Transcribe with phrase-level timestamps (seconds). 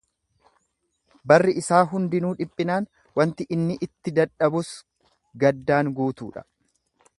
[1.31, 2.89] Barri isaa hundinuu dhiphinaan,
[3.21, 4.73] wanti inni itti dadhabus
[5.45, 6.47] gaddaan guutuu dha;